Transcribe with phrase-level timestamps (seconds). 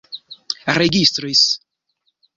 [0.75, 1.43] registris